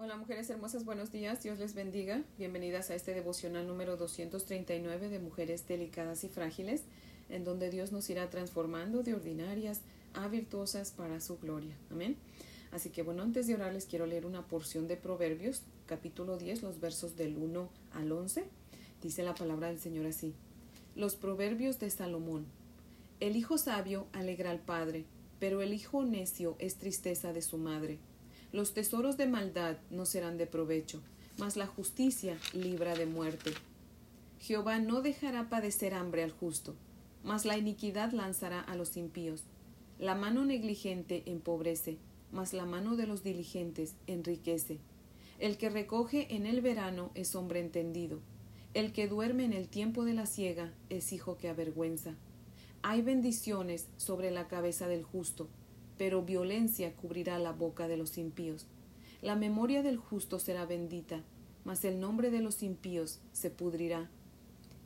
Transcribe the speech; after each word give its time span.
Hola 0.00 0.16
mujeres 0.16 0.48
hermosas, 0.48 0.84
buenos 0.84 1.10
días, 1.10 1.42
Dios 1.42 1.58
les 1.58 1.74
bendiga. 1.74 2.22
Bienvenidas 2.38 2.88
a 2.88 2.94
este 2.94 3.14
devocional 3.14 3.66
número 3.66 3.96
239 3.96 5.08
de 5.08 5.18
Mujeres 5.18 5.66
Delicadas 5.66 6.22
y 6.22 6.28
Frágiles, 6.28 6.84
en 7.28 7.42
donde 7.42 7.68
Dios 7.68 7.90
nos 7.90 8.08
irá 8.08 8.30
transformando 8.30 9.02
de 9.02 9.14
ordinarias 9.14 9.80
a 10.14 10.28
virtuosas 10.28 10.92
para 10.92 11.20
su 11.20 11.38
gloria. 11.38 11.76
Amén. 11.90 12.16
Así 12.70 12.90
que 12.90 13.02
bueno, 13.02 13.24
antes 13.24 13.48
de 13.48 13.56
orar 13.56 13.72
les 13.72 13.86
quiero 13.86 14.06
leer 14.06 14.24
una 14.24 14.46
porción 14.46 14.86
de 14.86 14.96
Proverbios, 14.96 15.62
capítulo 15.86 16.38
10, 16.38 16.62
los 16.62 16.78
versos 16.78 17.16
del 17.16 17.36
1 17.36 17.68
al 17.94 18.12
11. 18.12 18.44
Dice 19.02 19.24
la 19.24 19.34
palabra 19.34 19.66
del 19.66 19.80
Señor 19.80 20.06
así. 20.06 20.32
Los 20.94 21.16
Proverbios 21.16 21.80
de 21.80 21.90
Salomón. 21.90 22.46
El 23.18 23.34
hijo 23.34 23.58
sabio 23.58 24.06
alegra 24.12 24.52
al 24.52 24.60
padre, 24.60 25.06
pero 25.40 25.60
el 25.60 25.74
hijo 25.74 26.04
necio 26.04 26.54
es 26.60 26.76
tristeza 26.76 27.32
de 27.32 27.42
su 27.42 27.58
madre. 27.58 27.98
Los 28.50 28.72
tesoros 28.72 29.16
de 29.16 29.26
maldad 29.26 29.76
no 29.90 30.06
serán 30.06 30.38
de 30.38 30.46
provecho, 30.46 31.02
mas 31.36 31.56
la 31.56 31.66
justicia 31.66 32.38
libra 32.54 32.94
de 32.94 33.04
muerte. 33.04 33.52
Jehová 34.40 34.78
no 34.78 35.02
dejará 35.02 35.48
padecer 35.50 35.92
hambre 35.92 36.22
al 36.22 36.30
justo, 36.30 36.74
mas 37.24 37.44
la 37.44 37.58
iniquidad 37.58 38.12
lanzará 38.12 38.60
a 38.60 38.74
los 38.74 38.96
impíos. 38.96 39.44
La 39.98 40.14
mano 40.14 40.44
negligente 40.44 41.24
empobrece, 41.26 41.98
mas 42.32 42.52
la 42.52 42.64
mano 42.64 42.96
de 42.96 43.06
los 43.06 43.22
diligentes 43.22 43.96
enriquece. 44.06 44.78
El 45.38 45.58
que 45.58 45.68
recoge 45.70 46.34
en 46.34 46.46
el 46.46 46.60
verano 46.60 47.10
es 47.14 47.34
hombre 47.34 47.60
entendido. 47.60 48.20
El 48.74 48.92
que 48.92 49.08
duerme 49.08 49.44
en 49.44 49.52
el 49.52 49.68
tiempo 49.68 50.04
de 50.04 50.14
la 50.14 50.26
siega 50.26 50.72
es 50.88 51.12
hijo 51.12 51.36
que 51.36 51.48
avergüenza. 51.48 52.14
Hay 52.82 53.02
bendiciones 53.02 53.88
sobre 53.96 54.30
la 54.30 54.48
cabeza 54.48 54.88
del 54.88 55.02
justo, 55.02 55.48
pero 55.98 56.22
violencia 56.22 56.94
cubrirá 56.94 57.38
la 57.38 57.52
boca 57.52 57.88
de 57.88 57.96
los 57.96 58.16
impíos. 58.16 58.66
La 59.20 59.34
memoria 59.34 59.82
del 59.82 59.98
justo 59.98 60.38
será 60.38 60.64
bendita, 60.64 61.24
mas 61.64 61.84
el 61.84 62.00
nombre 62.00 62.30
de 62.30 62.40
los 62.40 62.62
impíos 62.62 63.20
se 63.32 63.50
pudrirá. 63.50 64.08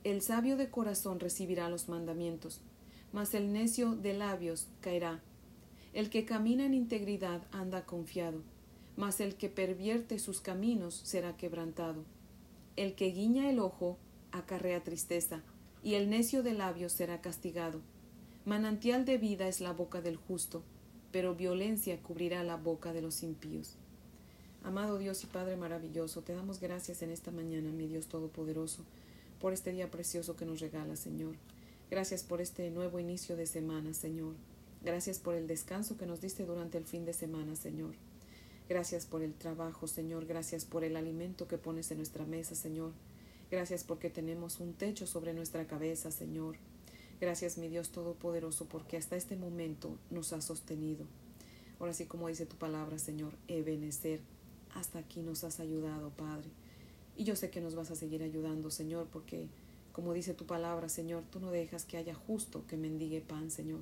El 0.03 0.21
sabio 0.21 0.57
de 0.57 0.69
corazón 0.69 1.19
recibirá 1.19 1.69
los 1.69 1.87
mandamientos, 1.87 2.59
mas 3.13 3.33
el 3.35 3.53
necio 3.53 3.95
de 3.95 4.13
labios 4.13 4.67
caerá. 4.81 5.21
El 5.93 6.09
que 6.09 6.25
camina 6.25 6.65
en 6.65 6.73
integridad 6.73 7.43
anda 7.51 7.85
confiado, 7.85 8.41
mas 8.97 9.19
el 9.19 9.35
que 9.35 9.49
pervierte 9.49 10.17
sus 10.17 10.41
caminos 10.41 10.95
será 11.03 11.37
quebrantado. 11.37 12.03
El 12.75 12.95
que 12.95 13.11
guiña 13.11 13.49
el 13.49 13.59
ojo 13.59 13.99
acarrea 14.31 14.83
tristeza, 14.83 15.43
y 15.83 15.93
el 15.93 16.09
necio 16.09 16.41
de 16.41 16.53
labios 16.53 16.91
será 16.91 17.21
castigado. 17.21 17.81
Manantial 18.45 19.05
de 19.05 19.17
vida 19.17 19.47
es 19.47 19.61
la 19.61 19.71
boca 19.71 20.01
del 20.01 20.17
justo, 20.17 20.63
pero 21.13 21.35
violencia 21.35 22.01
cubrirá 22.01 22.43
la 22.43 22.57
boca 22.57 22.91
de 22.91 23.03
los 23.03 23.21
impíos. 23.21 23.75
Amado 24.63 24.97
Dios 24.97 25.23
y 25.23 25.27
Padre 25.27 25.55
maravilloso, 25.55 26.23
te 26.23 26.33
damos 26.33 26.59
gracias 26.59 27.03
en 27.03 27.11
esta 27.11 27.29
mañana, 27.29 27.71
mi 27.71 27.87
Dios 27.87 28.07
Todopoderoso, 28.07 28.83
por 29.39 29.53
este 29.53 29.71
día 29.71 29.91
precioso 29.91 30.35
que 30.35 30.45
nos 30.45 30.59
regala, 30.59 30.95
Señor. 30.95 31.35
Gracias 31.91 32.23
por 32.23 32.41
este 32.41 32.71
nuevo 32.71 32.99
inicio 32.99 33.35
de 33.35 33.45
semana, 33.45 33.93
Señor. 33.93 34.33
Gracias 34.83 35.19
por 35.19 35.35
el 35.35 35.45
descanso 35.45 35.97
que 35.97 36.07
nos 36.07 36.19
diste 36.19 36.45
durante 36.45 36.79
el 36.79 36.85
fin 36.85 37.05
de 37.05 37.13
semana, 37.13 37.55
Señor. 37.55 37.93
Gracias 38.67 39.05
por 39.05 39.21
el 39.21 39.35
trabajo, 39.35 39.87
Señor. 39.87 40.25
Gracias 40.25 40.65
por 40.65 40.83
el 40.83 40.97
alimento 40.97 41.47
que 41.47 41.59
pones 41.59 41.91
en 41.91 41.97
nuestra 41.97 42.25
mesa, 42.25 42.55
Señor. 42.55 42.91
Gracias 43.51 43.83
porque 43.83 44.09
tenemos 44.09 44.59
un 44.59 44.73
techo 44.73 45.05
sobre 45.05 45.35
nuestra 45.35 45.67
cabeza, 45.67 46.09
Señor. 46.09 46.55
Gracias, 47.23 47.57
mi 47.57 47.69
Dios 47.69 47.87
Todopoderoso, 47.87 48.65
porque 48.65 48.97
hasta 48.97 49.15
este 49.15 49.37
momento 49.37 49.97
nos 50.09 50.33
ha 50.33 50.41
sostenido. 50.41 51.05
Ahora 51.79 51.93
sí, 51.93 52.03
como 52.03 52.27
dice 52.27 52.45
tu 52.45 52.57
palabra, 52.57 52.99
Señor, 52.99 53.31
Ebenecer, 53.47 54.19
hasta 54.75 54.99
aquí 54.99 55.21
nos 55.21 55.45
has 55.45 55.61
ayudado, 55.61 56.09
Padre. 56.09 56.49
Y 57.15 57.23
yo 57.23 57.37
sé 57.37 57.49
que 57.49 57.61
nos 57.61 57.75
vas 57.75 57.91
a 57.91 57.95
seguir 57.95 58.23
ayudando, 58.23 58.69
Señor, 58.71 59.07
porque, 59.07 59.47
como 59.93 60.11
dice 60.11 60.33
tu 60.33 60.45
palabra, 60.45 60.89
Señor, 60.89 61.23
tú 61.31 61.39
no 61.39 61.49
dejas 61.49 61.85
que 61.85 61.95
haya 61.95 62.13
justo 62.13 62.67
que 62.67 62.75
mendigue 62.75 63.21
pan, 63.21 63.51
Señor. 63.51 63.79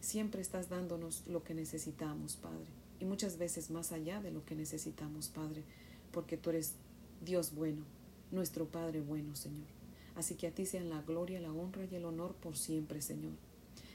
Siempre 0.00 0.40
estás 0.40 0.68
dándonos 0.68 1.22
lo 1.28 1.44
que 1.44 1.54
necesitamos, 1.54 2.34
Padre. 2.34 2.66
Y 2.98 3.04
muchas 3.04 3.38
veces 3.38 3.70
más 3.70 3.92
allá 3.92 4.20
de 4.20 4.32
lo 4.32 4.44
que 4.44 4.56
necesitamos, 4.56 5.28
Padre, 5.28 5.62
porque 6.10 6.36
tú 6.36 6.50
eres 6.50 6.72
Dios 7.24 7.54
bueno, 7.54 7.84
nuestro 8.32 8.66
Padre 8.66 9.00
bueno, 9.00 9.36
Señor. 9.36 9.79
Así 10.20 10.34
que 10.34 10.48
a 10.48 10.50
ti 10.50 10.66
sean 10.66 10.90
la 10.90 11.00
gloria, 11.00 11.40
la 11.40 11.50
honra 11.50 11.86
y 11.90 11.94
el 11.94 12.04
honor 12.04 12.34
por 12.34 12.54
siempre, 12.54 13.00
Señor. 13.00 13.32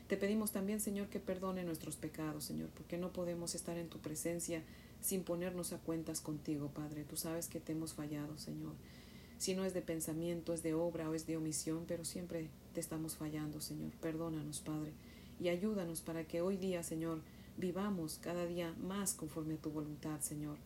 Te 0.08 0.18
pedimos 0.18 0.52
también, 0.52 0.80
Señor, 0.80 1.08
que 1.08 1.20
perdone 1.20 1.64
nuestros 1.64 1.98
pecados, 1.98 2.46
Señor, 2.46 2.70
porque 2.70 2.98
no 2.98 3.14
podemos 3.14 3.54
estar 3.54 3.78
en 3.78 3.90
tu 3.90 4.00
presencia 4.00 4.64
sin 5.02 5.24
ponernos 5.24 5.72
a 5.72 5.78
cuentas 5.78 6.22
contigo, 6.22 6.72
Padre. 6.74 7.04
Tú 7.04 7.16
sabes 7.16 7.48
que 7.48 7.60
te 7.60 7.74
hemos 7.74 7.94
fallado, 7.94 8.40
Señor. 8.40 8.74
Si 9.38 9.54
no 9.54 9.66
es 9.66 9.76
de 9.76 9.84
pensamiento, 9.84 10.52
es 10.52 10.64
de 10.64 10.74
obra 10.74 11.12
o 11.12 11.14
es 11.14 11.28
de 11.28 11.38
omisión, 11.38 11.84
pero 11.88 12.04
siempre 12.06 12.50
te 12.74 12.80
estamos 12.80 13.18
fallando, 13.18 13.62
Señor. 13.62 13.92
Perdónanos, 14.02 14.62
Padre, 14.62 14.94
y 15.40 15.50
ayúdanos 15.50 16.02
para 16.02 16.24
que 16.24 16.42
hoy 16.42 16.58
día, 16.58 16.82
Señor, 16.82 17.22
vivamos 17.56 18.18
cada 18.20 18.48
día 18.48 18.74
más 18.82 19.14
conforme 19.14 19.54
a 19.54 19.62
tu 19.62 19.70
voluntad, 19.70 20.22
Señor. 20.22 20.58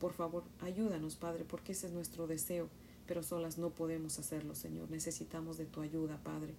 Por 0.00 0.12
favor, 0.12 0.42
ayúdanos, 0.60 1.14
Padre, 1.14 1.44
porque 1.44 1.70
ese 1.70 1.86
es 1.86 1.92
nuestro 1.92 2.26
deseo 2.26 2.68
pero 3.06 3.22
solas 3.22 3.58
no 3.58 3.70
podemos 3.70 4.18
hacerlo, 4.18 4.54
Señor. 4.54 4.90
Necesitamos 4.90 5.58
de 5.58 5.66
tu 5.66 5.80
ayuda, 5.80 6.18
Padre. 6.22 6.54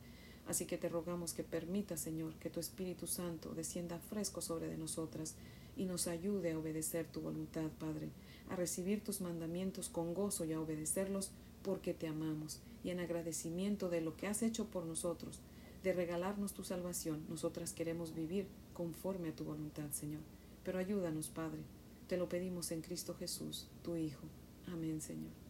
Así 0.47 0.65
que 0.65 0.77
te 0.77 0.89
rogamos 0.89 1.33
que 1.33 1.43
permita, 1.43 1.97
Señor, 1.97 2.35
que 2.35 2.49
tu 2.49 2.59
Espíritu 2.59 3.07
Santo 3.07 3.53
descienda 3.55 3.97
fresco 3.97 4.41
sobre 4.41 4.67
de 4.67 4.77
nosotras 4.77 5.35
y 5.75 5.85
nos 5.85 6.07
ayude 6.07 6.51
a 6.51 6.59
obedecer 6.59 7.07
tu 7.07 7.21
voluntad, 7.21 7.69
Padre, 7.79 8.09
a 8.49 8.55
recibir 8.55 9.03
tus 9.03 9.21
mandamientos 9.21 9.89
con 9.89 10.13
gozo 10.13 10.45
y 10.45 10.53
a 10.53 10.61
obedecerlos 10.61 11.31
porque 11.63 11.93
te 11.93 12.07
amamos 12.07 12.59
y 12.83 12.91
en 12.91 12.99
agradecimiento 12.99 13.89
de 13.89 14.01
lo 14.01 14.15
que 14.15 14.27
has 14.27 14.43
hecho 14.43 14.65
por 14.65 14.85
nosotros, 14.85 15.39
de 15.83 15.93
regalarnos 15.93 16.53
tu 16.53 16.63
salvación, 16.63 17.25
nosotras 17.27 17.73
queremos 17.73 18.13
vivir 18.13 18.47
conforme 18.73 19.29
a 19.29 19.35
tu 19.35 19.43
voluntad, 19.43 19.89
Señor. 19.91 20.21
Pero 20.63 20.77
ayúdanos, 20.77 21.29
Padre. 21.29 21.61
Te 22.07 22.17
lo 22.17 22.29
pedimos 22.29 22.71
en 22.71 22.81
Cristo 22.81 23.15
Jesús, 23.15 23.67
tu 23.83 23.95
Hijo. 23.95 24.27
Amén, 24.67 25.01
Señor. 25.01 25.44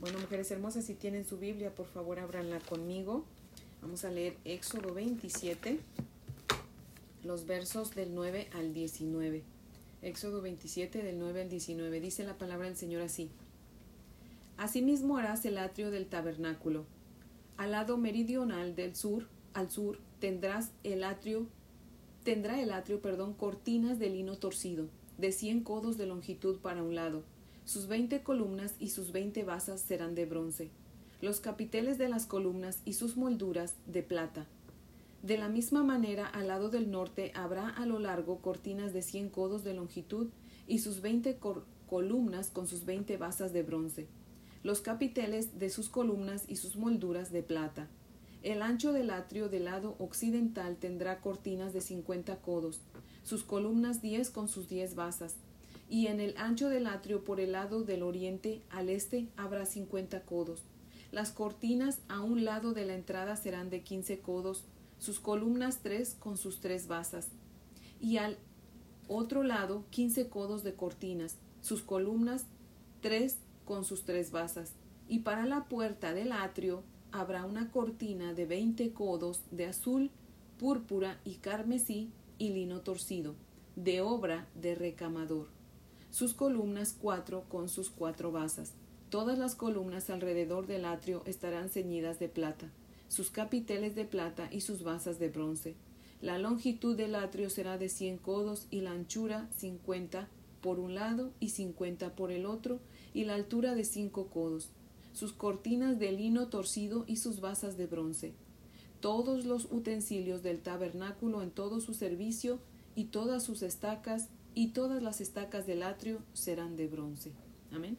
Bueno, 0.00 0.20
mujeres 0.20 0.48
hermosas, 0.52 0.84
si 0.84 0.94
tienen 0.94 1.24
su 1.24 1.38
Biblia, 1.38 1.74
por 1.74 1.86
favor, 1.86 2.20
ábranla 2.20 2.60
conmigo. 2.60 3.24
Vamos 3.82 4.04
a 4.04 4.10
leer 4.10 4.36
Éxodo 4.44 4.94
27, 4.94 5.80
los 7.24 7.46
versos 7.46 7.96
del 7.96 8.14
9 8.14 8.48
al 8.52 8.72
19. 8.72 9.42
Éxodo 10.02 10.40
27, 10.40 11.02
del 11.02 11.18
9 11.18 11.42
al 11.42 11.48
19. 11.48 12.00
Dice 12.00 12.22
la 12.22 12.38
palabra 12.38 12.68
del 12.68 12.76
Señor 12.76 13.02
así. 13.02 13.28
Asimismo 14.56 15.16
harás 15.16 15.44
el 15.44 15.58
atrio 15.58 15.90
del 15.90 16.06
tabernáculo. 16.06 16.84
Al 17.56 17.72
lado 17.72 17.96
meridional 17.96 18.76
del 18.76 18.94
sur, 18.94 19.26
al 19.52 19.68
sur, 19.68 19.98
tendrás 20.20 20.70
el 20.84 21.02
atrio, 21.02 21.48
tendrá 22.22 22.62
el 22.62 22.70
atrio, 22.70 23.02
perdón, 23.02 23.34
cortinas 23.34 23.98
de 23.98 24.10
lino 24.10 24.38
torcido, 24.38 24.86
de 25.16 25.32
cien 25.32 25.64
codos 25.64 25.96
de 25.96 26.06
longitud 26.06 26.58
para 26.58 26.84
un 26.84 26.94
lado 26.94 27.24
sus 27.68 27.86
veinte 27.86 28.22
columnas 28.22 28.74
y 28.78 28.88
sus 28.88 29.12
veinte 29.12 29.44
basas 29.44 29.82
serán 29.82 30.14
de 30.14 30.24
bronce, 30.24 30.70
los 31.20 31.38
capiteles 31.40 31.98
de 31.98 32.08
las 32.08 32.24
columnas 32.24 32.80
y 32.86 32.94
sus 32.94 33.18
molduras 33.18 33.74
de 33.86 34.02
plata. 34.02 34.46
De 35.22 35.36
la 35.36 35.50
misma 35.50 35.82
manera, 35.82 36.26
al 36.26 36.48
lado 36.48 36.70
del 36.70 36.90
norte 36.90 37.30
habrá 37.34 37.68
a 37.68 37.84
lo 37.84 37.98
largo 37.98 38.38
cortinas 38.38 38.94
de 38.94 39.02
cien 39.02 39.28
codos 39.28 39.64
de 39.64 39.74
longitud 39.74 40.28
y 40.66 40.78
sus 40.78 41.02
veinte 41.02 41.38
columnas 41.86 42.48
con 42.48 42.66
sus 42.66 42.86
veinte 42.86 43.18
basas 43.18 43.52
de 43.52 43.62
bronce, 43.62 44.08
los 44.62 44.80
capiteles 44.80 45.58
de 45.58 45.68
sus 45.68 45.90
columnas 45.90 46.44
y 46.48 46.56
sus 46.56 46.74
molduras 46.76 47.32
de 47.32 47.42
plata. 47.42 47.86
El 48.42 48.62
ancho 48.62 48.94
del 48.94 49.10
atrio 49.10 49.50
del 49.50 49.66
lado 49.66 49.94
occidental 49.98 50.76
tendrá 50.76 51.20
cortinas 51.20 51.74
de 51.74 51.82
cincuenta 51.82 52.36
codos, 52.40 52.80
sus 53.24 53.44
columnas 53.44 54.00
diez 54.00 54.30
con 54.30 54.48
sus 54.48 54.70
diez 54.70 54.94
basas, 54.94 55.36
y 55.88 56.08
en 56.08 56.20
el 56.20 56.36
ancho 56.36 56.68
del 56.68 56.86
atrio 56.86 57.24
por 57.24 57.40
el 57.40 57.52
lado 57.52 57.82
del 57.82 58.02
oriente 58.02 58.62
al 58.70 58.90
este 58.90 59.28
habrá 59.36 59.64
cincuenta 59.64 60.22
codos. 60.22 60.62
Las 61.10 61.32
cortinas 61.32 62.00
a 62.08 62.20
un 62.20 62.44
lado 62.44 62.74
de 62.74 62.84
la 62.84 62.94
entrada 62.94 63.36
serán 63.36 63.70
de 63.70 63.82
quince 63.82 64.18
codos, 64.18 64.64
sus 64.98 65.20
columnas 65.20 65.80
tres 65.82 66.16
con 66.18 66.36
sus 66.36 66.60
tres 66.60 66.86
basas, 66.86 67.28
y 68.00 68.18
al 68.18 68.36
otro 69.08 69.42
lado 69.42 69.84
quince 69.90 70.28
codos 70.28 70.62
de 70.62 70.74
cortinas, 70.74 71.36
sus 71.62 71.82
columnas 71.82 72.44
tres 73.00 73.38
con 73.64 73.84
sus 73.84 74.04
tres 74.04 74.30
basas, 74.30 74.74
y 75.08 75.20
para 75.20 75.46
la 75.46 75.64
puerta 75.64 76.12
del 76.12 76.32
atrio 76.32 76.82
habrá 77.10 77.46
una 77.46 77.70
cortina 77.70 78.34
de 78.34 78.44
veinte 78.44 78.92
codos 78.92 79.40
de 79.50 79.64
azul, 79.64 80.10
púrpura 80.58 81.18
y 81.24 81.36
carmesí 81.36 82.10
y 82.36 82.50
lino 82.50 82.82
torcido, 82.82 83.34
de 83.76 84.02
obra 84.02 84.46
de 84.54 84.74
recamador 84.74 85.57
sus 86.10 86.34
columnas 86.34 86.96
cuatro 86.98 87.44
con 87.48 87.68
sus 87.68 87.90
cuatro 87.90 88.32
basas. 88.32 88.72
Todas 89.10 89.38
las 89.38 89.54
columnas 89.54 90.10
alrededor 90.10 90.66
del 90.66 90.84
atrio 90.84 91.22
estarán 91.26 91.70
ceñidas 91.70 92.18
de 92.18 92.28
plata, 92.28 92.70
sus 93.08 93.30
capiteles 93.30 93.94
de 93.94 94.04
plata 94.04 94.48
y 94.52 94.60
sus 94.60 94.82
basas 94.82 95.18
de 95.18 95.28
bronce. 95.28 95.76
La 96.20 96.38
longitud 96.38 96.96
del 96.96 97.14
atrio 97.14 97.48
será 97.48 97.78
de 97.78 97.88
cien 97.88 98.18
codos 98.18 98.66
y 98.70 98.80
la 98.80 98.92
anchura 98.92 99.48
cincuenta 99.56 100.28
por 100.60 100.80
un 100.80 100.94
lado 100.94 101.30
y 101.40 101.50
cincuenta 101.50 102.16
por 102.16 102.32
el 102.32 102.44
otro, 102.44 102.80
y 103.14 103.24
la 103.24 103.34
altura 103.34 103.74
de 103.74 103.84
cinco 103.84 104.26
codos, 104.26 104.70
sus 105.12 105.32
cortinas 105.32 105.98
de 105.98 106.12
lino 106.12 106.48
torcido 106.48 107.04
y 107.06 107.16
sus 107.16 107.40
basas 107.40 107.76
de 107.76 107.86
bronce. 107.86 108.34
Todos 109.00 109.44
los 109.44 109.68
utensilios 109.70 110.42
del 110.42 110.60
tabernáculo 110.60 111.42
en 111.42 111.50
todo 111.52 111.80
su 111.80 111.94
servicio, 111.94 112.58
y 112.96 113.04
todas 113.04 113.44
sus 113.44 113.62
estacas, 113.62 114.28
y 114.58 114.70
todas 114.70 115.00
las 115.04 115.20
estacas 115.20 115.68
del 115.68 115.84
atrio 115.84 116.18
serán 116.32 116.76
de 116.76 116.88
bronce. 116.88 117.30
Amén. 117.70 117.96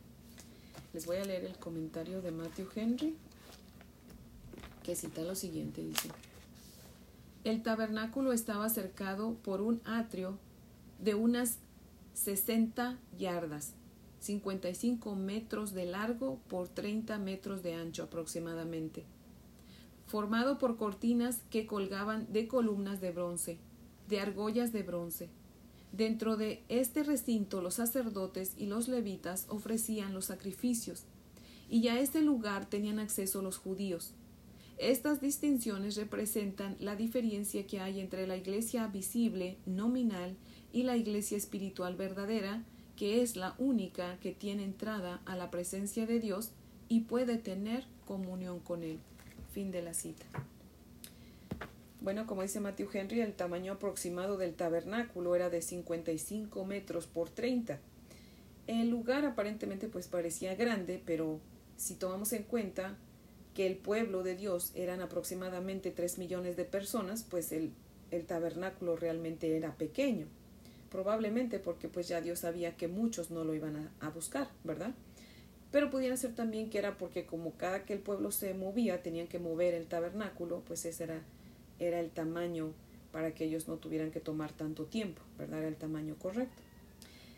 Les 0.91 1.05
voy 1.05 1.15
a 1.15 1.23
leer 1.23 1.45
el 1.45 1.57
comentario 1.57 2.21
de 2.21 2.31
Matthew 2.31 2.67
Henry, 2.75 3.15
que 4.83 4.93
cita 4.93 5.21
lo 5.21 5.35
siguiente, 5.35 5.81
dice. 5.81 6.09
El 7.45 7.63
tabernáculo 7.63 8.33
estaba 8.33 8.67
cercado 8.67 9.35
por 9.35 9.61
un 9.61 9.79
atrio 9.85 10.37
de 11.01 11.15
unas 11.15 11.59
60 12.13 12.99
yardas, 13.17 13.71
55 14.19 15.15
metros 15.15 15.73
de 15.73 15.85
largo 15.85 16.41
por 16.49 16.67
30 16.67 17.19
metros 17.19 17.63
de 17.63 17.75
ancho 17.75 18.03
aproximadamente, 18.03 19.05
formado 20.07 20.57
por 20.57 20.75
cortinas 20.75 21.39
que 21.49 21.65
colgaban 21.65 22.27
de 22.33 22.49
columnas 22.49 22.99
de 22.99 23.13
bronce, 23.13 23.59
de 24.09 24.19
argollas 24.19 24.73
de 24.73 24.83
bronce. 24.83 25.29
Dentro 25.91 26.37
de 26.37 26.63
este 26.69 27.03
recinto 27.03 27.61
los 27.61 27.75
sacerdotes 27.75 28.53
y 28.57 28.67
los 28.67 28.87
levitas 28.87 29.45
ofrecían 29.49 30.13
los 30.13 30.25
sacrificios, 30.25 31.05
y 31.69 31.87
a 31.87 31.99
este 31.99 32.21
lugar 32.21 32.69
tenían 32.69 32.99
acceso 32.99 33.41
los 33.41 33.57
judíos. 33.57 34.13
Estas 34.77 35.19
distinciones 35.19 35.97
representan 35.97 36.77
la 36.79 36.95
diferencia 36.95 37.67
que 37.67 37.81
hay 37.81 37.99
entre 37.99 38.27
la 38.27 38.37
iglesia 38.37 38.87
visible, 38.87 39.57
nominal, 39.65 40.37
y 40.71 40.83
la 40.83 40.95
iglesia 40.95 41.37
espiritual 41.37 41.95
verdadera, 41.95 42.63
que 42.95 43.21
es 43.21 43.35
la 43.35 43.55
única 43.57 44.17
que 44.19 44.31
tiene 44.31 44.63
entrada 44.63 45.21
a 45.25 45.35
la 45.35 45.51
presencia 45.51 46.05
de 46.05 46.19
Dios 46.19 46.51
y 46.87 47.01
puede 47.01 47.37
tener 47.37 47.85
comunión 48.05 48.59
con 48.59 48.83
Él. 48.83 48.99
Fin 49.51 49.71
de 49.71 49.81
la 49.81 49.93
cita. 49.93 50.25
Bueno, 52.01 52.25
como 52.25 52.41
dice 52.41 52.59
Matthew 52.59 52.89
Henry, 52.93 53.21
el 53.21 53.33
tamaño 53.33 53.73
aproximado 53.73 54.37
del 54.37 54.55
tabernáculo 54.55 55.35
era 55.35 55.49
de 55.49 55.61
55 55.61 56.65
metros 56.65 57.07
por 57.07 57.29
30. 57.29 57.79
El 58.67 58.89
lugar 58.89 59.25
aparentemente 59.25 59.87
pues 59.87 60.07
parecía 60.07 60.55
grande, 60.55 61.01
pero 61.05 61.39
si 61.75 61.95
tomamos 61.95 62.31
en 62.33 62.43
cuenta 62.43 62.97
que 63.53 63.67
el 63.67 63.75
pueblo 63.75 64.23
de 64.23 64.35
Dios 64.35 64.71
eran 64.75 65.01
aproximadamente 65.01 65.91
3 65.91 66.17
millones 66.19 66.55
de 66.55 66.65
personas, 66.65 67.23
pues 67.23 67.51
el, 67.51 67.73
el 68.11 68.25
tabernáculo 68.25 68.95
realmente 68.95 69.57
era 69.57 69.75
pequeño 69.75 70.27
probablemente 70.89 71.59
porque 71.59 71.87
pues 71.87 72.07
ya 72.07 72.21
Dios 72.21 72.39
sabía 72.39 72.75
que 72.75 72.87
muchos 72.87 73.31
no 73.31 73.43
lo 73.43 73.53
iban 73.53 73.91
a, 73.99 74.09
buscar, 74.09 74.49
¿verdad? 74.63 74.91
Pero 75.71 75.89
pudiera 75.89 76.17
ser 76.17 76.33
también 76.35 76.69
que 76.69 76.79
era 76.79 76.97
porque 76.97 77.25
como 77.25 77.53
cada 77.53 77.85
que 77.85 77.93
el 77.93 77.99
pueblo 77.99 78.31
se 78.31 78.53
movía 78.53 79.01
tenían 79.03 79.27
que 79.27 79.39
mover 79.39 79.73
el 79.73 79.87
tabernáculo, 79.87 80.63
pues 80.65 80.83
ese 80.85 81.03
era, 81.05 81.21
era 81.79 81.99
el 81.99 82.11
tamaño 82.11 82.73
para 83.11 83.33
que 83.33 83.45
ellos 83.45 83.67
no 83.67 83.77
tuvieran 83.77 84.11
que 84.11 84.19
tomar 84.19 84.51
tanto 84.53 84.85
tiempo, 84.85 85.21
¿verdad? 85.37 85.59
Era 85.59 85.67
el 85.67 85.75
tamaño 85.75 86.15
correcto. 86.17 86.61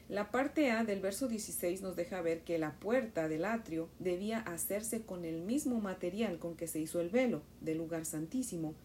La 0.10 0.30
parte 0.30 0.72
A 0.72 0.84
del 0.84 1.00
verso 1.00 1.30
16 1.30 1.82
nos 1.82 1.96
deja 1.96 2.22
ver 2.22 2.42
que 2.42 2.58
la 2.58 2.74
puerta 2.74 3.30
del 3.30 3.46
atrio 3.46 3.88
debía 4.00 4.40
hacerse 4.40 5.04
con 5.04 5.24
el 5.24 5.42
mismo 5.42 5.80
material 5.80 6.38
con 6.38 6.58
que 6.58 6.68
se 6.68 6.80
hizo 6.80 7.00
el 7.00 7.10
velo 7.10 7.44
del 7.62 7.78
lugar 7.78 8.04
santísimo, 8.04 8.76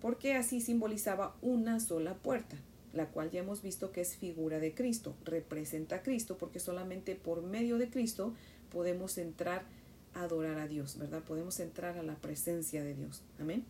porque 0.00 0.34
así 0.34 0.60
simbolizaba 0.60 1.34
una 1.40 1.80
sola 1.80 2.14
puerta, 2.14 2.56
la 2.92 3.06
cual 3.06 3.30
ya 3.30 3.40
hemos 3.40 3.62
visto 3.62 3.92
que 3.92 4.02
es 4.02 4.16
figura 4.16 4.58
de 4.58 4.74
Cristo, 4.74 5.16
representa 5.24 5.96
a 5.96 6.02
Cristo, 6.02 6.36
porque 6.36 6.60
solamente 6.60 7.14
por 7.14 7.42
medio 7.42 7.78
de 7.78 7.88
Cristo 7.88 8.34
podemos 8.70 9.16
entrar 9.16 9.64
a 10.12 10.24
adorar 10.24 10.58
a 10.58 10.68
Dios, 10.68 10.98
¿verdad? 10.98 11.22
Podemos 11.22 11.60
entrar 11.60 11.96
a 11.96 12.02
la 12.02 12.16
presencia 12.16 12.84
de 12.84 12.94
Dios. 12.94 13.22
Amén. 13.38 13.64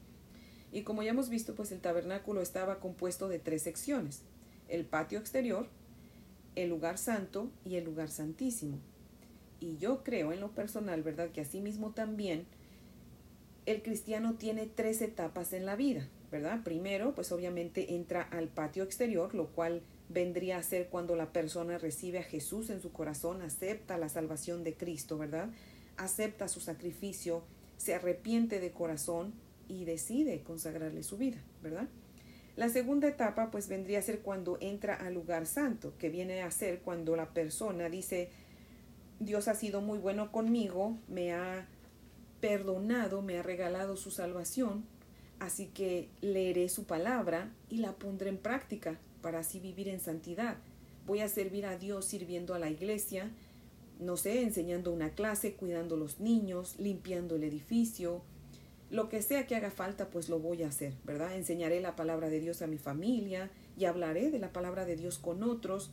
Y 0.73 0.82
como 0.82 1.03
ya 1.03 1.11
hemos 1.11 1.29
visto, 1.29 1.55
pues 1.55 1.73
el 1.73 1.81
tabernáculo 1.81 2.43
estaba 2.43 2.81
compuesto 2.81 3.29
de 3.29 3.38
tres 3.38 3.62
secciones, 3.62 4.23
el 4.69 4.85
patio 4.85 5.19
exterior, 5.19 5.67
el 6.56 6.69
lugar 6.69 6.99
santo 6.99 7.50
y 7.65 7.76
el 7.76 7.85
lugar 7.85 8.11
santísimo. 8.11 8.79
Y 9.61 9.76
yo 9.79 10.05
creo 10.05 10.32
en 10.32 10.41
lo 10.41 10.50
personal, 10.50 11.03
¿verdad? 11.03 11.31
Que 11.31 11.41
asimismo 11.41 11.93
también 11.93 12.47
el 13.67 13.82
cristiano 13.82 14.35
tiene 14.35 14.67
tres 14.67 15.00
etapas 15.03 15.53
en 15.53 15.67
la 15.67 15.76
vida. 15.76 16.09
¿verdad? 16.31 16.62
Primero, 16.62 17.15
pues 17.15 17.32
obviamente 17.32 17.94
entra 17.94 18.23
al 18.23 18.49
patio 18.49 18.82
exterior, 18.85 19.35
lo 19.35 19.49
cual 19.49 19.82
vendría 20.09 20.59
a 20.59 20.62
ser 20.62 20.88
cuando 20.88 21.17
la 21.17 21.32
persona 21.32 21.79
recibe 21.79 22.19
a 22.19 22.23
Jesús 22.23 22.70
en 22.70 22.81
su 22.81 22.93
corazón, 22.93 23.43
acepta 23.43 23.99
la 23.99 24.09
salvación 24.09 24.65
de 24.65 24.75
Cristo, 24.75 25.17
¿verdad? 25.19 25.50
Acepta 25.97 26.49
su 26.49 26.61
sacrificio, 26.61 27.43
se 27.76 27.94
arrepiente 27.94 28.61
de 28.61 28.73
corazón 28.73 29.32
y 29.69 29.85
decide 29.85 30.43
consagrarle 30.43 31.03
su 31.03 31.19
vida, 31.19 31.38
¿verdad? 31.62 31.88
La 32.56 32.69
segunda 32.69 33.06
etapa 33.06 33.50
pues 33.50 33.69
vendría 33.69 34.00
a 34.00 34.03
ser 34.03 34.20
cuando 34.20 34.59
entra 34.61 34.94
al 34.94 35.15
lugar 35.15 35.47
santo, 35.47 35.94
que 35.99 36.09
viene 36.09 36.43
a 36.43 36.50
ser 36.50 36.81
cuando 36.81 37.15
la 37.15 37.32
persona 37.32 37.88
dice, 37.88 38.31
Dios 39.20 39.47
ha 39.47 39.55
sido 39.55 39.81
muy 39.81 39.99
bueno 39.99 40.32
conmigo, 40.32 40.99
me 41.09 41.32
ha 41.32 41.69
perdonado, 42.41 43.23
me 43.23 43.38
ha 43.38 43.43
regalado 43.43 43.97
su 43.97 44.11
salvación, 44.11 44.85
Así 45.38 45.67
que 45.67 46.09
leeré 46.20 46.69
su 46.69 46.85
palabra 46.85 47.53
y 47.69 47.79
la 47.79 47.93
pondré 47.93 48.29
en 48.29 48.38
práctica 48.38 48.99
para 49.23 49.41
así 49.41 49.61
vivir 49.61 49.88
en 49.88 50.00
santidad. 50.00 50.56
Voy 51.06 51.20
a 51.20 51.29
servir 51.29 51.65
a 51.67 51.79
Dios 51.79 52.05
sirviendo 52.06 52.55
a 52.55 52.59
la 52.59 52.70
iglesia, 52.70 53.31
no 54.00 54.17
sé, 54.17 54.43
enseñando 54.43 54.93
una 54.93 55.11
clase, 55.11 55.55
cuidando 55.55 55.97
los 55.97 56.19
niños, 56.20 56.76
limpiando 56.79 57.37
el 57.37 57.44
edificio, 57.44 58.23
lo 58.90 59.08
que 59.08 59.20
sea 59.20 59.46
que 59.46 59.55
haga 59.55 59.70
falta, 59.70 60.08
pues 60.08 60.29
lo 60.29 60.38
voy 60.38 60.62
a 60.62 60.69
hacer, 60.69 60.94
¿verdad? 61.05 61.37
Enseñaré 61.37 61.81
la 61.81 61.94
palabra 61.94 62.31
de 62.31 62.40
Dios 62.40 62.62
a 62.62 62.67
mi 62.67 62.79
familia 62.79 63.50
y 63.76 63.85
hablaré 63.85 64.31
de 64.31 64.38
la 64.38 64.52
palabra 64.52 64.87
de 64.87 64.96
Dios 64.96 65.19
con 65.19 65.43
otros. 65.43 65.90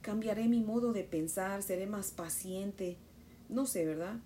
Cambiaré 0.00 0.48
mi 0.48 0.60
modo 0.60 0.92
de 0.92 1.04
pensar, 1.04 1.62
seré 1.62 1.86
más 1.86 2.10
paciente, 2.10 2.96
no 3.50 3.66
sé, 3.66 3.84
¿verdad? 3.84 4.20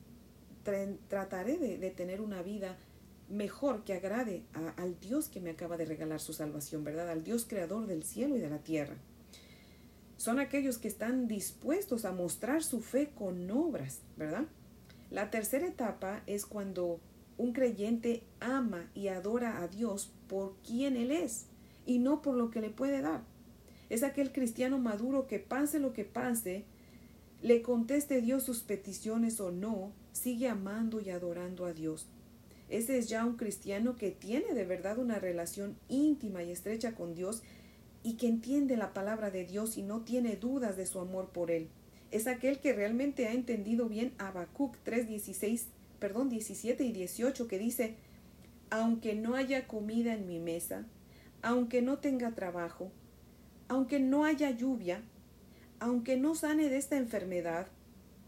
Trataré 1.09 1.59
de, 1.59 1.91
tener 1.91 2.21
una 2.21 2.43
vida 2.43 2.77
mejor 3.29 3.83
que 3.83 3.95
agrade 3.95 4.45
al 4.77 5.01
Dios 5.01 5.29
que 5.29 5.41
me 5.41 5.51
acaba 5.51 5.77
de 5.77 5.87
regalar 5.87 6.21
su 6.21 6.33
salvación, 6.33 6.85
¿verdad? 6.85 7.11
Al 7.11 7.25
Dios 7.25 7.45
creador 7.49 7.87
del 7.87 8.05
cielo 8.05 8.37
y 8.37 8.41
de 8.41 8.51
la 8.51 8.59
tierra. 8.59 8.95
Son 10.17 10.39
aquellos 10.39 10.79
que 10.79 10.87
están 10.87 11.27
dispuestos 11.27 12.05
a 12.05 12.13
mostrar 12.13 12.63
su 12.63 12.81
fe 12.81 13.11
con 13.13 13.51
obras, 13.51 14.03
¿verdad? 14.17 14.45
La 15.11 15.31
tercera 15.31 15.67
etapa 15.67 16.23
es 16.27 16.47
cuando 16.47 17.01
un 17.39 17.53
creyente 17.53 18.23
ama 18.41 18.91
y 18.95 19.09
adora 19.09 19.63
a 19.63 19.69
Dios 19.69 20.11
por 20.29 20.57
quien 20.67 20.97
Él 20.97 21.11
es 21.11 21.47
y 21.87 21.99
no 21.99 22.23
por 22.23 22.37
lo 22.37 22.51
que 22.51 22.61
le 22.61 22.71
puede 22.71 23.01
dar. 23.01 23.23
Es 23.91 24.03
aquel 24.03 24.33
cristiano 24.33 24.79
maduro 24.79 25.27
que 25.27 25.39
pase 25.39 25.79
lo 25.79 25.93
que 25.93 26.05
pase, 26.05 26.65
le 27.43 27.63
conteste 27.63 28.21
Dios 28.21 28.45
sus 28.45 28.61
peticiones 28.61 29.41
o 29.41 29.51
no, 29.51 29.93
sigue 30.13 30.49
amando 30.49 31.01
y 31.01 31.11
adorando 31.11 31.67
a 31.67 31.73
Dios 31.73 32.07
ese 32.73 32.97
es 32.97 33.11
ya 33.11 33.27
un 33.27 33.37
cristiano 33.37 33.97
que 33.97 34.11
tiene 34.11 34.55
de 34.55 34.65
verdad 34.65 34.97
una 34.97 35.19
relación 35.19 35.77
íntima 35.91 36.43
y 36.43 36.51
estrecha 36.51 36.95
con 36.95 37.15
Dios 37.15 37.43
y 38.03 38.15
que 38.15 38.27
entiende 38.27 38.79
la 38.79 38.95
palabra 38.95 39.31
de 39.31 39.45
Dios 39.45 39.77
y 39.77 39.83
no 39.83 40.01
tiene 40.01 40.37
dudas 40.37 40.75
de 40.79 40.87
su 40.87 40.99
amor 40.99 41.29
por 41.29 41.51
él. 41.51 41.69
Es 42.11 42.27
aquel 42.27 42.61
que 42.61 42.73
realmente 42.73 43.27
ha 43.27 43.35
entendido 43.35 43.91
bien 43.91 44.15
Habacuc 44.17 44.75
3:16, 44.87 45.67
perdón, 46.03 46.31
17 46.31 46.83
y 46.83 46.91
18 46.91 47.47
que 47.47 47.61
dice, 47.61 47.95
aunque 48.71 49.15
no 49.15 49.37
haya 49.37 49.69
comida 49.69 50.15
en 50.15 50.27
mi 50.27 50.41
mesa, 50.41 50.85
aunque 51.43 51.81
no 51.81 51.99
tenga 51.99 52.33
trabajo, 52.33 52.91
aunque 53.69 54.01
no 54.01 54.25
haya 54.25 54.51
lluvia, 54.51 55.01
aunque 55.79 56.17
no 56.17 56.35
sane 56.35 56.69
de 56.69 56.79
esta 56.79 56.97
enfermedad, 56.97 57.69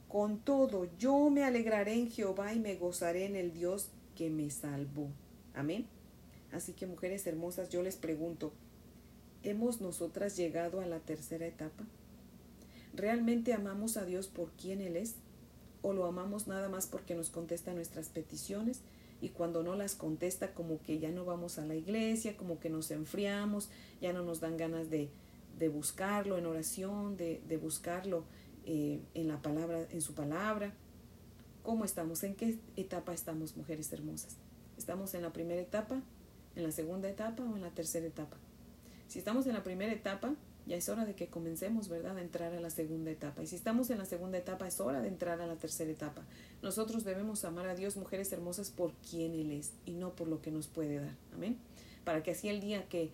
con 0.06 0.38
todo 0.38 0.86
yo 1.00 1.30
me 1.30 1.42
alegraré 1.42 1.94
en 1.94 2.12
Jehová 2.12 2.54
y 2.54 2.60
me 2.60 2.76
gozaré 2.76 3.26
en 3.26 3.34
el 3.34 3.52
Dios 3.52 3.90
que 4.14 4.30
me 4.30 4.50
salvó. 4.50 5.08
Amén. 5.52 5.86
Así 6.52 6.74
que 6.74 6.86
mujeres 6.86 7.26
hermosas, 7.26 7.70
yo 7.70 7.82
les 7.82 7.96
pregunto, 7.96 8.52
¿hemos 9.42 9.80
nosotras 9.80 10.36
llegado 10.36 10.80
a 10.80 10.86
la 10.86 11.00
tercera 11.00 11.44
etapa? 11.44 11.84
¿Realmente 12.94 13.52
amamos 13.52 13.96
a 13.96 14.04
Dios 14.04 14.28
por 14.28 14.52
quien 14.52 14.80
Él 14.80 14.96
es? 14.96 15.16
¿O 15.84 15.92
lo 15.92 16.06
amamos 16.06 16.46
nada 16.46 16.70
más 16.70 16.86
porque 16.86 17.14
nos 17.14 17.28
contesta 17.28 17.74
nuestras 17.74 18.08
peticiones? 18.08 18.80
Y 19.20 19.28
cuando 19.28 19.62
no 19.62 19.74
las 19.74 19.94
contesta, 19.94 20.54
como 20.54 20.80
que 20.80 20.98
ya 20.98 21.10
no 21.10 21.26
vamos 21.26 21.58
a 21.58 21.66
la 21.66 21.74
iglesia, 21.74 22.38
como 22.38 22.58
que 22.58 22.70
nos 22.70 22.90
enfriamos, 22.90 23.68
ya 24.00 24.14
no 24.14 24.22
nos 24.22 24.40
dan 24.40 24.56
ganas 24.56 24.88
de, 24.88 25.10
de 25.58 25.68
buscarlo 25.68 26.38
en 26.38 26.46
oración, 26.46 27.18
de, 27.18 27.42
de 27.46 27.58
buscarlo 27.58 28.24
eh, 28.64 29.02
en 29.12 29.28
la 29.28 29.42
palabra, 29.42 29.86
en 29.90 30.00
su 30.00 30.14
palabra. 30.14 30.72
¿Cómo 31.62 31.84
estamos? 31.84 32.24
¿En 32.24 32.34
qué 32.34 32.58
etapa 32.76 33.12
estamos, 33.12 33.54
mujeres 33.54 33.92
hermosas? 33.92 34.38
¿Estamos 34.78 35.12
en 35.12 35.20
la 35.20 35.34
primera 35.34 35.60
etapa, 35.60 36.00
en 36.56 36.62
la 36.62 36.72
segunda 36.72 37.10
etapa 37.10 37.42
o 37.42 37.56
en 37.56 37.60
la 37.60 37.74
tercera 37.74 38.06
etapa? 38.06 38.38
Si 39.06 39.18
estamos 39.18 39.46
en 39.46 39.52
la 39.52 39.62
primera 39.62 39.92
etapa, 39.92 40.34
Ya 40.66 40.76
es 40.76 40.88
hora 40.88 41.04
de 41.04 41.14
que 41.14 41.28
comencemos, 41.28 41.88
¿verdad?, 41.88 42.16
a 42.16 42.22
entrar 42.22 42.54
a 42.54 42.60
la 42.60 42.70
segunda 42.70 43.10
etapa. 43.10 43.42
Y 43.42 43.46
si 43.46 43.56
estamos 43.56 43.90
en 43.90 43.98
la 43.98 44.06
segunda 44.06 44.38
etapa, 44.38 44.66
es 44.66 44.80
hora 44.80 45.02
de 45.02 45.08
entrar 45.08 45.40
a 45.42 45.46
la 45.46 45.56
tercera 45.56 45.90
etapa. 45.90 46.22
Nosotros 46.62 47.04
debemos 47.04 47.44
amar 47.44 47.66
a 47.66 47.74
Dios, 47.74 47.96
mujeres 47.96 48.32
hermosas, 48.32 48.70
por 48.70 48.92
quien 48.94 49.34
Él 49.34 49.52
es 49.52 49.72
y 49.84 49.92
no 49.92 50.14
por 50.14 50.28
lo 50.28 50.40
que 50.40 50.50
nos 50.50 50.68
puede 50.68 51.00
dar. 51.00 51.14
Amén. 51.34 51.58
Para 52.04 52.22
que 52.22 52.30
así 52.30 52.48
el 52.48 52.60
día 52.60 52.88
que, 52.88 53.10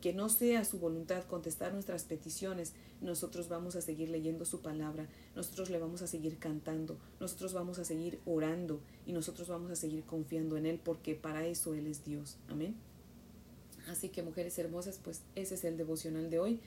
que 0.00 0.12
no 0.12 0.28
sea 0.28 0.64
su 0.64 0.78
voluntad 0.78 1.24
contestar 1.24 1.72
nuestras 1.72 2.04
peticiones, 2.04 2.72
nosotros 3.00 3.48
vamos 3.48 3.74
a 3.74 3.80
seguir 3.80 4.08
leyendo 4.08 4.44
su 4.44 4.60
palabra, 4.60 5.08
nosotros 5.34 5.70
le 5.70 5.80
vamos 5.80 6.02
a 6.02 6.06
seguir 6.06 6.38
cantando, 6.38 6.96
nosotros 7.18 7.52
vamos 7.52 7.80
a 7.80 7.84
seguir 7.84 8.20
orando 8.26 8.80
y 9.06 9.12
nosotros 9.12 9.48
vamos 9.48 9.72
a 9.72 9.76
seguir 9.76 10.04
confiando 10.04 10.56
en 10.56 10.66
Él 10.66 10.80
porque 10.82 11.16
para 11.16 11.46
eso 11.46 11.74
Él 11.74 11.88
es 11.88 12.04
Dios. 12.04 12.36
Amén. 12.48 12.76
Así 13.88 14.08
que 14.08 14.22
mujeres 14.22 14.56
hermosas, 14.58 15.00
pues 15.02 15.22
ese 15.34 15.56
es 15.56 15.64
el 15.64 15.76
devocional 15.76 16.30
de 16.30 16.38
hoy 16.38 16.60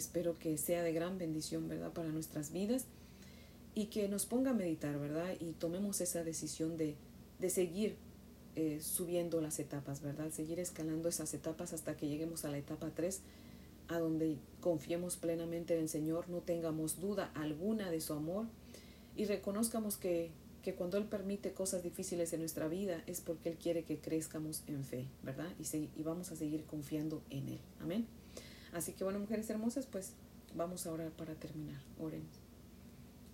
espero 0.00 0.38
que 0.38 0.58
sea 0.58 0.82
de 0.82 0.92
gran 0.92 1.18
bendición, 1.18 1.68
¿verdad?, 1.68 1.92
para 1.92 2.08
nuestras 2.08 2.52
vidas 2.52 2.86
y 3.74 3.86
que 3.86 4.08
nos 4.08 4.26
ponga 4.26 4.52
a 4.52 4.54
meditar, 4.54 4.98
¿verdad? 4.98 5.34
Y 5.38 5.52
tomemos 5.52 6.00
esa 6.00 6.24
decisión 6.24 6.76
de, 6.76 6.96
de 7.38 7.50
seguir 7.50 7.96
eh, 8.58 8.80
subiendo 8.80 9.42
las 9.42 9.58
etapas, 9.58 10.00
¿verdad? 10.00 10.30
Seguir 10.30 10.60
escalando 10.60 11.10
esas 11.10 11.34
etapas 11.34 11.74
hasta 11.74 11.94
que 11.94 12.08
lleguemos 12.08 12.46
a 12.46 12.50
la 12.50 12.56
etapa 12.56 12.90
3, 12.94 13.20
a 13.88 13.98
donde 13.98 14.38
confiemos 14.62 15.18
plenamente 15.18 15.74
en 15.74 15.80
el 15.80 15.88
Señor, 15.90 16.30
no 16.30 16.38
tengamos 16.38 16.98
duda 16.98 17.30
alguna 17.34 17.90
de 17.90 18.00
su 18.00 18.14
amor 18.14 18.46
y 19.14 19.26
reconozcamos 19.26 19.98
que, 19.98 20.30
que 20.62 20.74
cuando 20.74 20.96
Él 20.96 21.04
permite 21.04 21.52
cosas 21.52 21.82
difíciles 21.82 22.32
en 22.32 22.40
nuestra 22.40 22.66
vida 22.66 23.04
es 23.06 23.20
porque 23.20 23.50
Él 23.50 23.58
quiere 23.58 23.84
que 23.84 23.98
crezcamos 23.98 24.62
en 24.66 24.84
fe, 24.84 25.06
¿verdad? 25.22 25.52
Y, 25.58 25.90
y 25.94 26.02
vamos 26.02 26.32
a 26.32 26.36
seguir 26.36 26.64
confiando 26.64 27.22
en 27.28 27.50
Él. 27.50 27.60
Amén. 27.80 28.06
Así 28.76 28.92
que 28.92 29.04
bueno, 29.04 29.18
mujeres 29.18 29.48
hermosas, 29.48 29.86
pues 29.86 30.12
vamos 30.54 30.86
a 30.86 30.92
orar 30.92 31.10
para 31.12 31.34
terminar. 31.34 31.80
Oremos. 31.98 32.28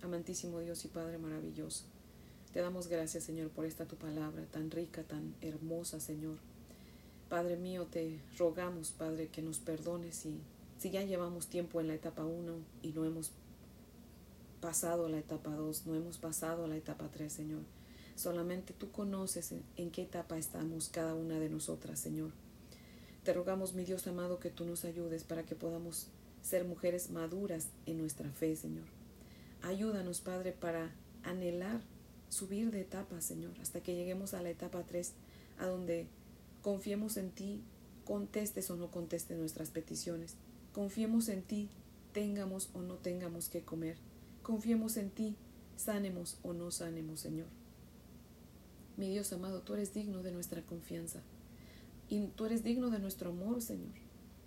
Amantísimo 0.01 0.61
Dios 0.61 0.85
y 0.85 0.87
Padre 0.87 1.17
maravilloso, 1.17 1.83
te 2.53 2.61
damos 2.61 2.87
gracias, 2.87 3.25
Señor, 3.25 3.49
por 3.49 3.65
esta 3.65 3.85
tu 3.85 3.97
palabra 3.97 4.45
tan 4.45 4.71
rica, 4.71 5.03
tan 5.03 5.35
hermosa, 5.41 5.99
Señor. 5.99 6.37
Padre 7.27 7.57
mío, 7.57 7.87
te 7.91 8.21
rogamos, 8.37 8.91
Padre, 8.91 9.27
que 9.27 9.41
nos 9.41 9.59
perdones 9.59 10.15
si, 10.15 10.39
si 10.79 10.91
ya 10.91 11.03
llevamos 11.03 11.47
tiempo 11.47 11.81
en 11.81 11.87
la 11.87 11.95
etapa 11.95 12.23
1 12.23 12.53
y 12.81 12.93
no 12.93 13.03
hemos 13.03 13.31
pasado 14.61 15.07
a 15.07 15.09
la 15.09 15.19
etapa 15.19 15.49
2, 15.49 15.87
no 15.87 15.95
hemos 15.95 16.19
pasado 16.19 16.63
a 16.63 16.67
la 16.69 16.77
etapa 16.77 17.09
3, 17.11 17.33
Señor. 17.33 17.63
Solamente 18.15 18.71
tú 18.71 18.91
conoces 18.91 19.53
en 19.75 19.91
qué 19.91 20.03
etapa 20.03 20.37
estamos 20.37 20.87
cada 20.87 21.15
una 21.15 21.37
de 21.37 21.49
nosotras, 21.49 21.99
Señor. 21.99 22.31
Te 23.23 23.31
rogamos, 23.31 23.73
mi 23.73 23.85
Dios 23.85 24.05
amado, 24.07 24.39
que 24.39 24.49
tú 24.49 24.65
nos 24.65 24.83
ayudes 24.83 25.23
para 25.23 25.43
que 25.43 25.55
podamos 25.55 26.07
ser 26.41 26.65
mujeres 26.65 27.09
maduras 27.09 27.69
en 27.85 27.97
nuestra 27.97 28.29
fe, 28.29 28.55
Señor. 28.57 28.83
Ayúdanos, 29.61 30.19
Padre, 30.19 30.51
para 30.51 30.91
anhelar 31.23 31.79
subir 32.27 32.69
de 32.71 32.81
etapa, 32.81 33.21
Señor, 33.21 33.53
hasta 33.61 33.81
que 33.81 33.95
lleguemos 33.95 34.33
a 34.33 34.41
la 34.41 34.49
etapa 34.49 34.83
3, 34.83 35.13
a 35.59 35.67
donde 35.67 36.07
confiemos 36.61 37.15
en 37.15 37.31
ti, 37.31 37.61
contestes 38.03 38.69
o 38.69 38.75
no 38.75 38.91
contestes 38.91 39.37
nuestras 39.37 39.69
peticiones. 39.69 40.35
Confiemos 40.73 41.29
en 41.29 41.43
ti, 41.43 41.69
tengamos 42.11 42.71
o 42.73 42.81
no 42.81 42.95
tengamos 42.95 43.47
que 43.47 43.61
comer. 43.61 43.95
Confiemos 44.41 44.97
en 44.97 45.09
ti, 45.09 45.37
sanemos 45.77 46.39
o 46.43 46.51
no 46.51 46.71
sanemos, 46.71 47.21
Señor. 47.21 47.47
Mi 48.97 49.09
Dios 49.09 49.31
amado, 49.31 49.61
tú 49.61 49.75
eres 49.75 49.93
digno 49.93 50.23
de 50.23 50.31
nuestra 50.33 50.61
confianza. 50.61 51.21
Y 52.13 52.27
tú 52.27 52.45
eres 52.45 52.63
digno 52.63 52.91
de 52.91 52.99
nuestro 52.99 53.31
amor, 53.31 53.59
Señor. 53.59 53.89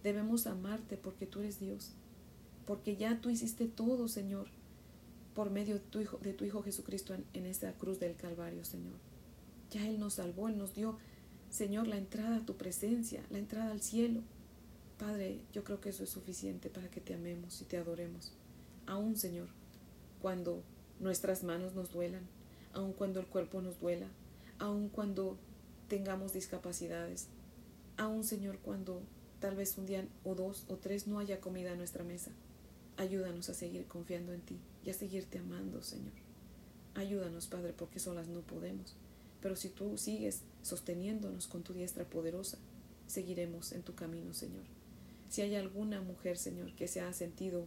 Debemos 0.05 0.47
amarte 0.47 0.97
porque 0.97 1.27
tú 1.27 1.41
eres 1.41 1.59
Dios. 1.59 1.91
Porque 2.65 2.95
ya 2.95 3.21
tú 3.21 3.29
hiciste 3.29 3.67
todo, 3.67 4.07
Señor, 4.07 4.47
por 5.35 5.51
medio 5.51 5.75
de 5.75 5.81
tu 5.81 5.99
Hijo, 5.99 6.19
de 6.19 6.33
tu 6.33 6.45
hijo 6.45 6.63
Jesucristo 6.63 7.17
en, 7.33 7.45
esa 7.45 7.73
cruz 7.73 7.99
del 7.99 8.15
Calvario, 8.15 8.65
Señor. 8.65 8.95
Ya 9.73 9.85
Él 9.85 9.99
nos 9.99 10.15
salvó, 10.15 10.49
Él 10.49 10.59
nos 10.59 10.77
dio, 10.77 10.97
Señor, 11.51 11.89
la 11.89 11.99
entrada 11.99 12.37
a 12.37 12.47
tu 12.47 12.57
presencia, 12.57 13.27
la 13.31 13.39
entrada 13.39 13.73
al 13.73 13.83
cielo. 13.83 14.21
Padre, 14.97 15.41
yo 15.53 15.65
creo 15.65 15.81
que 15.81 15.89
eso 15.89 16.05
es 16.05 16.11
suficiente 16.11 16.71
para 16.71 16.89
que 16.89 17.01
te 17.01 17.15
amemos 17.15 17.61
y 17.63 17.65
te 17.65 17.79
adoremos. 17.79 18.33
Aún, 18.87 19.17
Señor, 19.17 19.49
cuando 20.23 20.63
nuestras 21.01 21.43
manos 21.43 21.75
nos 21.75 21.91
duelan, 21.91 22.29
aun 22.75 22.93
cuando 22.93 23.19
el 23.19 23.27
cuerpo 23.27 23.61
nos 23.61 23.81
duela, 23.81 24.07
aun 24.61 24.89
cuando 24.89 25.37
tengamos 25.89 26.33
discapacidades, 26.33 27.29
aún 27.97 28.25
Señor 28.25 28.59
cuando 28.59 29.03
tal 29.41 29.57
vez 29.57 29.77
un 29.79 29.87
día 29.87 30.07
o 30.25 30.35
dos 30.35 30.65
o 30.69 30.77
tres 30.77 31.07
no 31.07 31.19
haya 31.19 31.41
comida 31.41 31.73
en 31.73 31.79
nuestra 31.79 32.05
mesa. 32.05 32.31
Ayúdanos 32.97 33.49
a 33.51 33.55
seguir 33.55 33.87
confiando 33.87 34.33
en 34.33 34.41
ti 34.41 34.57
y 34.85 34.91
a 34.91 34.95
seguirte 34.95 35.39
amando, 35.39 35.83
Señor. 35.83 36.13
Ayúdanos, 36.95 37.47
Padre, 37.47 37.75
porque 37.77 37.99
solas 37.99 38.29
no 38.29 38.41
podemos. 38.41 38.97
Pero 39.43 39.55
si 39.55 39.69
tú 39.69 39.99
sigues 39.99 40.43
sosteniéndonos 40.63 41.47
con 41.47 41.63
tu 41.63 41.75
diestra 41.75 42.05
poderosa, 42.05 42.59
seguiremos 43.07 43.73
en 43.73 43.83
tu 43.83 43.95
camino, 43.95 44.33
Señor. 44.33 44.65
Si 45.29 45.43
hay 45.43 45.57
alguna 45.57 46.01
mujer, 46.01 46.39
Señor, 46.39 46.75
que 46.75 46.89
se 46.89 47.01
ha 47.01 47.13
sentido 47.13 47.67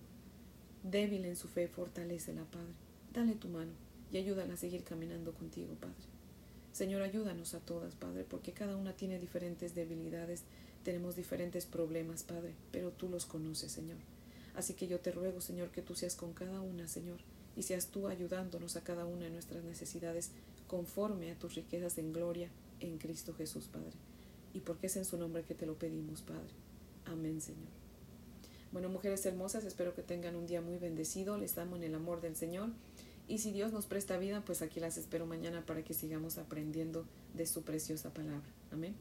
débil 0.84 1.26
en 1.26 1.36
su 1.36 1.48
fe, 1.48 1.68
fortalécela, 1.68 2.44
Padre. 2.46 2.74
Dale 3.14 3.36
tu 3.36 3.50
mano 3.50 3.72
y 4.12 4.18
ayúdala 4.18 4.56
a 4.56 4.58
seguir 4.58 4.84
caminando 4.84 5.34
contigo, 5.34 5.76
Padre. 5.76 6.19
Señor, 6.72 7.02
ayúdanos 7.02 7.54
a 7.54 7.60
todas, 7.60 7.96
Padre, 7.96 8.24
porque 8.24 8.54
cada 8.54 8.76
una 8.76 8.94
tiene 8.94 9.20
diferentes 9.20 9.76
debilidades, 9.76 10.44
tenemos 10.84 11.16
diferentes 11.16 11.66
problemas, 11.66 12.24
Padre, 12.24 12.54
pero 12.72 12.92
tú 12.92 13.10
los 13.10 13.26
conoces, 13.26 13.72
Señor. 13.72 13.98
Así 14.56 14.74
que 14.74 14.88
yo 14.88 15.00
te 15.00 15.12
ruego, 15.12 15.42
Señor, 15.42 15.70
que 15.70 15.82
tú 15.82 15.96
seas 15.96 16.16
con 16.16 16.34
cada 16.34 16.62
una, 16.62 16.88
Señor, 16.88 17.20
y 17.56 17.64
seas 17.64 17.88
tú 17.88 18.08
ayudándonos 18.08 18.76
a 18.76 18.84
cada 18.84 19.06
una 19.06 19.26
de 19.26 19.32
nuestras 19.32 19.64
necesidades 19.64 20.32
conforme 20.68 21.32
a 21.32 21.36
tus 21.36 21.56
riquezas 21.56 21.98
en 21.98 22.14
gloria 22.14 22.50
en 22.80 22.98
Cristo 22.98 23.34
Jesús, 23.34 23.68
Padre. 23.68 23.98
Y 24.54 24.62
porque 24.62 24.88
es 24.88 24.96
en 24.96 25.06
su 25.06 25.18
nombre 25.18 25.44
que 25.44 25.56
te 25.56 25.66
lo 25.66 25.76
pedimos, 25.76 26.22
Padre. 26.22 26.50
Amén, 27.06 27.42
Señor. 27.42 27.70
Bueno, 28.72 28.90
mujeres 28.90 29.26
hermosas, 29.26 29.66
espero 29.66 29.96
que 29.96 30.04
tengan 30.04 30.36
un 30.36 30.46
día 30.46 30.62
muy 30.62 30.78
bendecido. 30.78 31.38
Les 31.38 31.58
amo 31.58 31.76
en 31.76 31.84
el 31.84 31.96
amor 31.96 32.22
del 32.22 32.36
Señor. 32.36 32.70
Y 33.30 33.38
si 33.38 33.52
Dios 33.52 33.72
nos 33.72 33.86
presta 33.86 34.18
vida, 34.18 34.42
pues 34.44 34.64
aquí 34.64 34.80
las 34.80 34.98
espero 34.98 35.28
mañana 35.28 35.64
para 35.64 35.84
que 35.84 35.94
sigamos 35.94 36.40
aprendiendo 36.40 37.06
de 37.36 37.46
su 37.46 37.62
preciosa 37.62 38.12
palabra. 38.12 38.50
Amén. 38.72 38.96